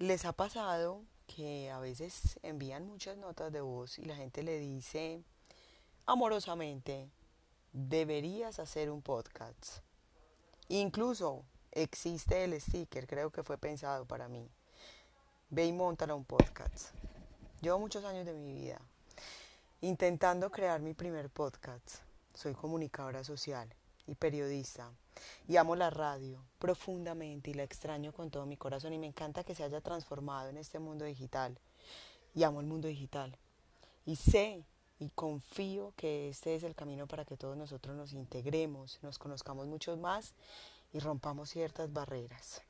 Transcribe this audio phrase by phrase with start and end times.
[0.00, 4.60] ¿Les ha pasado que a veces envían muchas notas de voz y la gente le
[4.60, 5.24] dice
[6.06, 7.10] amorosamente,
[7.72, 9.78] deberías hacer un podcast?
[10.68, 14.48] Incluso existe el sticker, creo que fue pensado para mí.
[15.50, 16.94] Ve y montala un podcast.
[17.60, 18.80] Llevo muchos años de mi vida
[19.80, 21.96] intentando crear mi primer podcast.
[22.34, 23.68] Soy comunicadora social
[24.06, 24.92] y periodista
[25.46, 29.44] y amo la radio profundamente y la extraño con todo mi corazón y me encanta
[29.44, 31.58] que se haya transformado en este mundo digital
[32.34, 33.36] y amo el mundo digital
[34.04, 34.64] y sé
[34.98, 39.66] y confío que este es el camino para que todos nosotros nos integremos, nos conozcamos
[39.66, 40.34] mucho más
[40.92, 42.62] y rompamos ciertas barreras.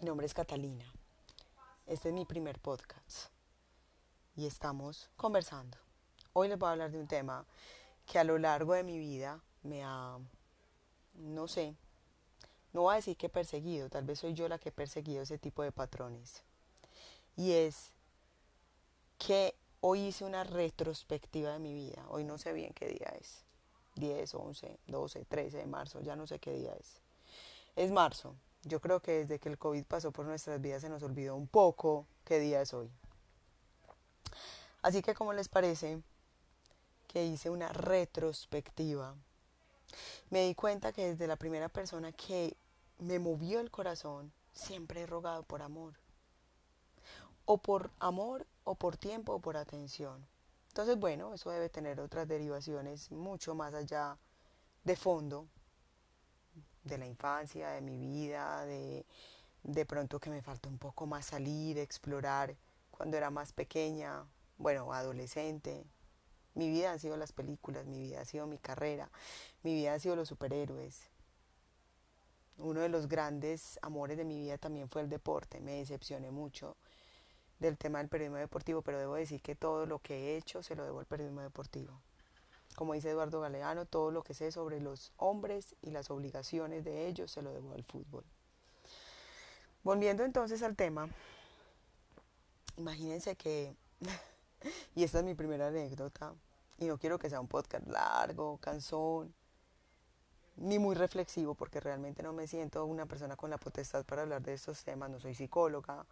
[0.00, 0.84] Mi nombre es Catalina.
[1.86, 3.28] Este es mi primer podcast
[4.36, 5.76] y estamos conversando.
[6.32, 7.44] Hoy les voy a hablar de un tema
[8.06, 10.18] que a lo largo de mi vida me ha,
[11.14, 11.74] no sé,
[12.72, 15.22] no voy a decir que he perseguido, tal vez soy yo la que he perseguido
[15.22, 16.42] ese tipo de patrones.
[17.36, 17.92] Y es
[19.18, 23.44] que hoy hice una retrospectiva de mi vida, hoy no sé bien qué día es,
[23.96, 27.00] 10, 11, 12, 13 de marzo, ya no sé qué día es.
[27.76, 31.02] Es marzo, yo creo que desde que el COVID pasó por nuestras vidas se nos
[31.02, 32.90] olvidó un poco qué día es hoy.
[34.82, 36.02] Así que, ¿cómo les parece
[37.06, 39.14] que hice una retrospectiva
[40.30, 42.56] me di cuenta que desde la primera persona que
[42.98, 45.94] me movió el corazón, siempre he rogado por amor.
[47.44, 50.26] O por amor, o por tiempo, o por atención.
[50.68, 54.18] Entonces, bueno, eso debe tener otras derivaciones mucho más allá
[54.82, 55.46] de fondo,
[56.82, 59.06] de la infancia, de mi vida, de,
[59.62, 62.56] de pronto que me falta un poco más salir, explorar
[62.90, 64.24] cuando era más pequeña,
[64.58, 65.84] bueno, adolescente,
[66.54, 69.10] mi vida han sido las películas, mi vida ha sido mi carrera,
[69.62, 71.10] mi vida ha sido los superhéroes.
[72.58, 75.60] Uno de los grandes amores de mi vida también fue el deporte.
[75.60, 76.76] Me decepcioné mucho
[77.58, 80.76] del tema del periodismo deportivo, pero debo decir que todo lo que he hecho se
[80.76, 82.00] lo debo al periodismo deportivo.
[82.76, 87.06] Como dice Eduardo Galeano, todo lo que sé sobre los hombres y las obligaciones de
[87.06, 88.24] ellos se lo debo al fútbol.
[89.82, 91.08] Volviendo entonces al tema,
[92.76, 93.74] imagínense que
[94.94, 96.34] y esta es mi primera anécdota.
[96.78, 99.32] Y no quiero que sea un podcast largo, cansón,
[100.56, 104.42] ni muy reflexivo, porque realmente no me siento una persona con la potestad para hablar
[104.42, 105.10] de estos temas.
[105.10, 106.04] No soy psicóloga,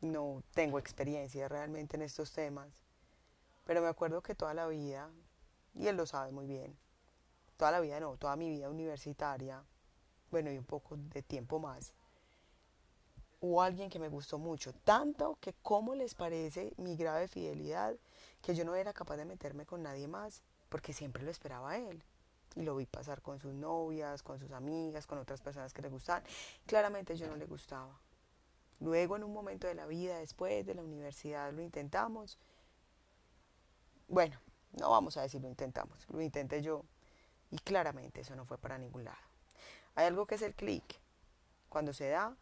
[0.00, 2.68] no tengo experiencia realmente en estos temas.
[3.64, 5.10] Pero me acuerdo que toda la vida,
[5.74, 6.76] y él lo sabe muy bien,
[7.56, 9.62] toda la vida no, toda mi vida universitaria,
[10.30, 11.92] bueno, y un poco de tiempo más,
[13.46, 17.96] hubo alguien que me gustó mucho, tanto que como les parece mi grave fidelidad,
[18.42, 22.02] que yo no era capaz de meterme con nadie más, porque siempre lo esperaba él.
[22.54, 25.90] Y lo vi pasar con sus novias, con sus amigas, con otras personas que le
[25.90, 26.22] gustaban.
[26.64, 28.00] Claramente yo no le gustaba.
[28.80, 32.38] Luego en un momento de la vida, después de la universidad, lo intentamos.
[34.08, 34.38] Bueno,
[34.72, 36.84] no vamos a decir lo intentamos, lo intenté yo.
[37.50, 39.18] Y claramente eso no fue para ningún lado.
[39.94, 41.00] Hay algo que es el clic.
[41.68, 42.36] Cuando se da,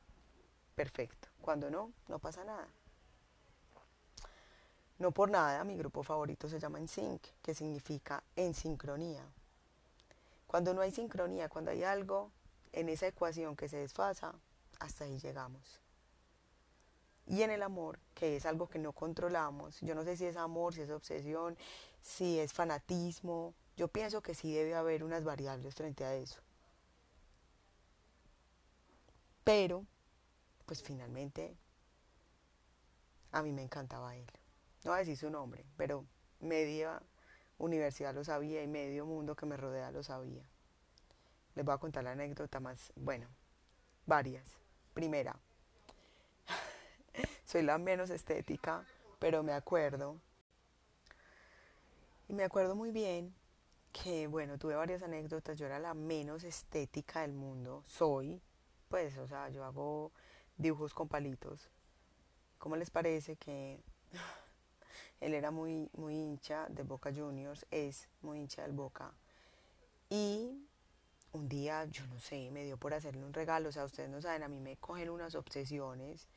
[0.74, 1.28] perfecto.
[1.40, 2.68] Cuando no, no pasa nada.
[4.98, 9.24] No por nada, mi grupo favorito se llama En que significa en sincronía.
[10.46, 12.30] Cuando no hay sincronía, cuando hay algo
[12.72, 14.34] en esa ecuación que se desfasa,
[14.78, 15.80] hasta ahí llegamos.
[17.26, 20.36] Y en el amor, que es algo que no controlamos, yo no sé si es
[20.36, 21.56] amor, si es obsesión,
[22.02, 26.40] si es fanatismo, yo pienso que sí debe haber unas variables frente a eso.
[29.42, 29.84] Pero
[30.66, 31.56] pues finalmente
[33.32, 34.26] a mí me encantaba él.
[34.84, 36.06] No voy a decir su nombre, pero
[36.40, 37.02] media
[37.58, 40.44] universidad lo sabía y medio mundo que me rodea lo sabía.
[41.54, 43.28] Les voy a contar la anécdota más, bueno,
[44.06, 44.44] varias.
[44.92, 45.36] Primera,
[47.44, 48.84] soy la menos estética,
[49.18, 50.20] pero me acuerdo,
[52.28, 53.34] y me acuerdo muy bien
[53.92, 58.40] que, bueno, tuve varias anécdotas, yo era la menos estética del mundo, soy,
[58.88, 60.12] pues, o sea, yo hago
[60.56, 61.68] dibujos con palitos.
[62.58, 63.80] ¿Cómo les parece que
[65.20, 69.12] él era muy, muy hincha de Boca Juniors, es muy hincha del Boca?
[70.08, 70.66] Y
[71.32, 74.22] un día, yo no sé, me dio por hacerle un regalo, o sea, ustedes no
[74.22, 76.28] saben, a mí me cogen unas obsesiones,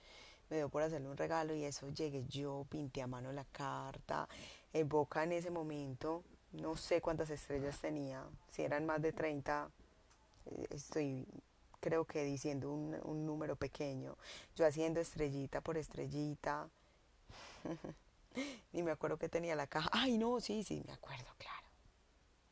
[0.49, 4.27] me dio por hacerle un regalo y eso llegué yo, pinté a mano la carta,
[4.73, 6.23] en Boca en ese momento,
[6.53, 9.69] no sé cuántas estrellas tenía, si eran más de 30,
[10.45, 11.27] eh, estoy
[11.79, 14.17] creo que diciendo un, número pequeño,
[14.55, 16.69] yo haciendo estrellita por estrellita.
[18.73, 19.89] Ni me acuerdo que tenía la caja.
[19.91, 21.67] Ay, no, sí, sí, me acuerdo, claro.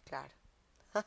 [0.03, 0.33] Claro.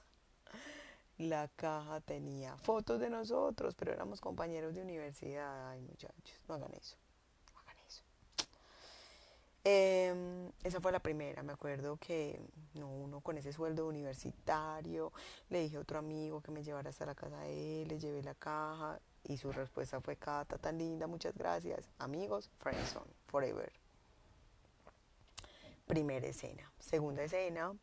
[1.19, 5.71] la caja tenía fotos de nosotros, pero éramos compañeros de universidad.
[5.71, 6.97] Ay, muchachos, no hagan eso.
[9.71, 11.43] Em, esa fue la primera.
[11.43, 12.41] Me acuerdo que
[12.73, 15.13] no, uno con ese sueldo universitario,
[15.51, 18.23] le dije a otro amigo que me llevara hasta la casa de él, le llevé
[18.23, 21.91] la caja y su respuesta fue, Cata, tan linda, muchas gracias.
[21.99, 23.71] Amigos, friendzone, forever.
[25.87, 26.73] Primera escena.
[26.79, 27.77] Segunda escena,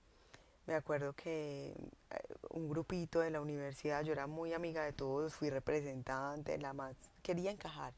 [0.65, 5.35] me acuerdo que eh, un grupito de la universidad, yo era muy amiga de todos,
[5.35, 7.93] fui representante, la más, quería encajar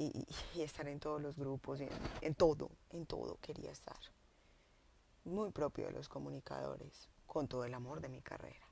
[0.00, 1.90] y, estar en todos los grupos, en,
[2.22, 3.98] en todo, en todo quería estar.
[5.24, 8.66] Muy propio de los comunicadores, con todo el amor de mi carrera.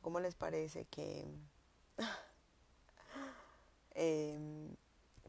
[0.00, 1.26] ¿Cómo les parece que
[3.90, 4.74] em,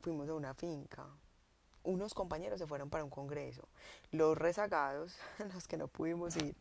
[0.02, 1.06] fuimos a una finca?
[1.84, 3.68] Unos compañeros se fueron para un congreso.
[4.12, 5.18] Los rezagados,
[5.54, 6.56] los que no pudimos ir,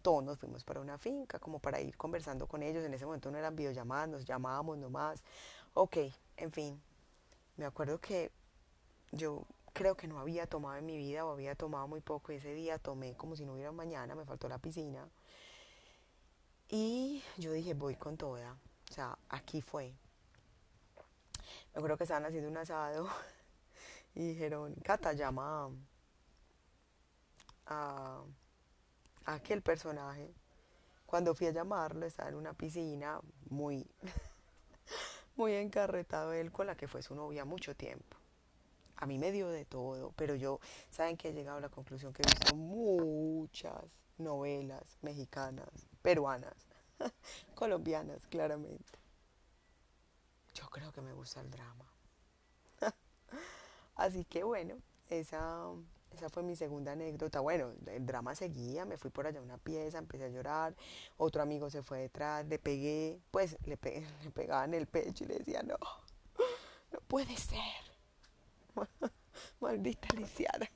[0.00, 2.84] todos nos fuimos para una finca, como para ir conversando con ellos.
[2.84, 5.22] En ese momento no eran videollamadas, nos llamábamos nomás.
[5.74, 5.98] Ok,
[6.38, 6.82] en fin.
[7.56, 8.30] Me acuerdo que
[9.10, 12.54] yo creo que no había tomado en mi vida o había tomado muy poco ese
[12.54, 15.08] día tomé como si no hubiera mañana, me faltó la piscina.
[16.68, 18.56] Y yo dije, voy con toda.
[18.90, 19.94] O sea, aquí fue.
[21.74, 23.08] Me acuerdo que estaban haciendo un asado
[24.14, 25.70] y dijeron, Cata, llama
[27.66, 28.22] a,
[29.26, 30.34] aquel personaje.
[31.06, 33.20] Cuando fui a llamarlo, estaba en una piscina
[33.50, 33.86] muy,
[35.36, 38.16] muy encarretado él con la que fue su novia mucho tiempo.
[38.96, 42.12] A mí me dio de todo, pero yo, ¿saben que he llegado a la conclusión
[42.12, 43.82] que he visto muchas
[44.18, 45.68] novelas mexicanas,
[46.02, 46.54] peruanas,
[47.54, 48.98] colombianas, claramente.
[50.54, 51.86] Yo creo que me gusta el drama.
[53.96, 54.76] Así que bueno,
[55.08, 55.66] esa,
[56.14, 57.40] esa fue mi segunda anécdota.
[57.40, 60.74] Bueno, el drama seguía, me fui por allá a una pieza, empecé a llorar,
[61.16, 63.78] otro amigo se fue detrás, le pegué, pues le,
[64.24, 65.76] le pegaba en el pecho y le decía, no,
[66.92, 67.60] no puede ser.
[69.60, 70.70] Maldita lisiada.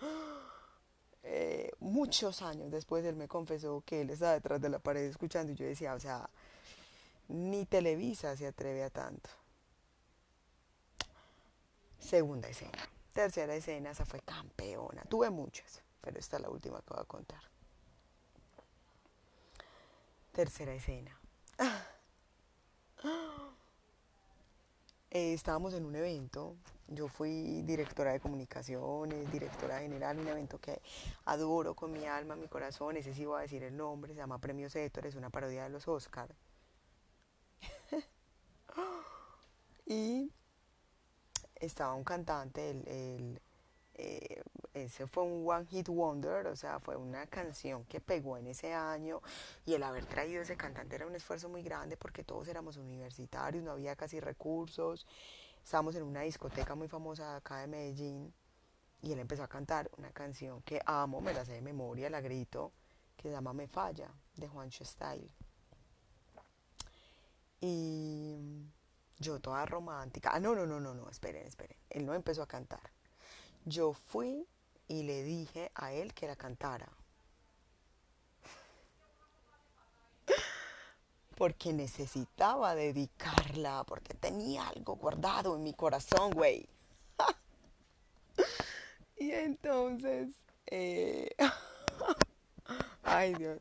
[1.22, 5.52] Eh, muchos años después él me confesó que él estaba detrás de la pared escuchando
[5.52, 6.30] y yo decía, o sea,
[7.28, 9.28] ni Televisa se atreve a tanto.
[11.98, 12.88] Segunda escena.
[13.20, 15.02] Tercera escena, esa fue campeona.
[15.02, 17.42] Tuve muchas, pero esta es la última que voy a contar.
[20.32, 21.20] Tercera escena.
[25.10, 26.56] Eh, estábamos en un evento,
[26.88, 30.80] yo fui directora de comunicaciones, directora general, un evento que
[31.26, 34.38] adoro con mi alma, mi corazón, ese sí voy a decir el nombre, se llama
[34.38, 36.34] Premio Setor, es una parodia de los Oscars.
[39.84, 40.32] y
[41.60, 43.40] estaba un cantante, el,
[43.94, 44.42] eh,
[44.72, 48.72] ese fue un One Hit Wonder, o sea, fue una canción que pegó en ese
[48.72, 49.20] año
[49.66, 53.62] y el haber traído ese cantante era un esfuerzo muy grande porque todos éramos universitarios,
[53.62, 55.06] no había casi recursos,
[55.62, 58.32] estábamos en una discoteca muy famosa acá de Medellín
[59.02, 62.20] y él empezó a cantar una canción que amo, me la sé de memoria, la
[62.20, 62.72] grito,
[63.16, 65.30] que se llama Me Falla, de Juancho Style.
[67.60, 68.09] Y
[69.20, 70.30] yo toda romántica.
[70.32, 71.76] Ah, no, no, no, no, no, esperen, esperen.
[71.90, 72.90] Él no empezó a cantar.
[73.66, 74.48] Yo fui
[74.88, 76.88] y le dije a él que la cantara.
[81.36, 86.68] Porque necesitaba dedicarla, porque tenía algo guardado en mi corazón, güey.
[89.16, 90.28] y entonces...
[90.66, 91.34] Eh...
[93.02, 93.58] Ay, Dios.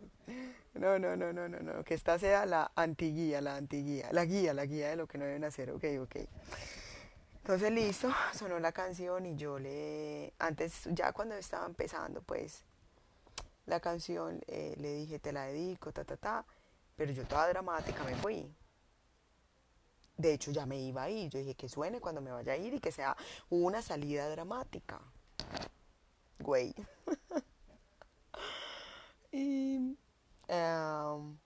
[0.73, 1.83] No, no, no, no, no, no.
[1.83, 4.09] Que esta sea la antiguía, la antiguía.
[4.11, 5.71] La guía, la guía de lo que no deben hacer.
[5.71, 6.15] Ok, ok.
[7.38, 8.09] Entonces, listo.
[8.33, 10.33] Sonó la canción y yo le.
[10.39, 12.63] Antes, ya cuando estaba empezando, pues.
[13.65, 16.45] La canción eh, le dije, te la dedico, ta, ta, ta.
[16.95, 18.53] Pero yo toda dramática me fui.
[20.17, 21.29] De hecho, ya me iba a ir.
[21.29, 23.15] Yo dije que suene cuando me vaya a ir y que sea
[23.49, 24.99] una salida dramática.
[26.39, 26.73] Güey.
[29.31, 29.97] y
[30.49, 31.37] Em,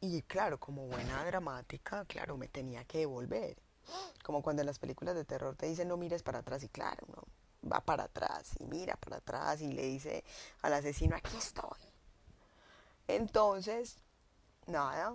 [0.00, 3.58] y claro, como buena dramática, claro, me tenía que devolver.
[4.24, 7.06] Como cuando en las películas de terror te dicen no mires para atrás y claro,
[7.08, 7.22] uno
[7.70, 10.24] va para atrás y mira para atrás y le dice
[10.62, 11.78] al asesino, aquí estoy.
[13.06, 13.98] Entonces,
[14.66, 15.14] nada,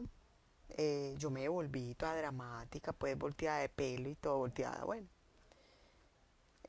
[0.69, 5.07] eh, yo me devolví toda dramática, pues volteada de pelo y todo volteada, bueno.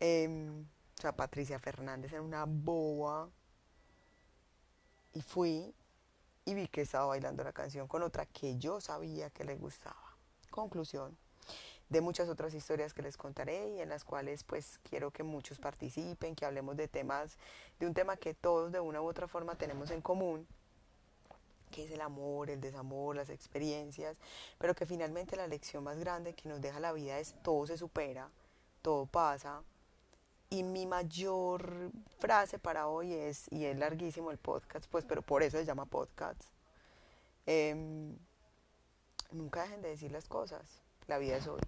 [0.00, 0.62] Em,
[0.98, 3.30] o sea, Patricia Fernández era una boba
[5.14, 5.74] y fui
[6.44, 10.16] y vi que estaba bailando la canción con otra que yo sabía que le gustaba.
[10.50, 11.16] Conclusión
[11.88, 15.58] de muchas otras historias que les contaré y en las cuales pues quiero que muchos
[15.58, 17.38] participen, que hablemos de temas,
[17.78, 20.46] de un tema que todos de una u otra forma tenemos en común
[21.70, 24.16] qué es el amor, el desamor, las experiencias,
[24.58, 27.76] pero que finalmente la lección más grande que nos deja la vida es todo se
[27.76, 28.30] supera,
[28.80, 29.62] todo pasa.
[30.54, 35.42] Y mi mayor frase para hoy es, y es larguísimo el podcast, pues, pero por
[35.42, 36.40] eso se llama podcast.
[37.44, 38.16] Em,
[39.32, 41.60] nunca dejen de decir las cosas, la vida es hoy.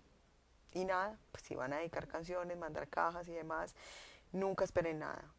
[0.72, 3.74] Y nada, pues si van a dedicar canciones, mandar cajas y demás,
[4.30, 5.34] nunca esperen nada.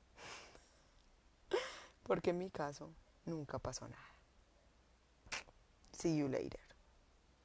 [2.04, 2.90] Porque en mi caso
[3.24, 4.12] nunca pasó nada.
[5.94, 6.67] See you later.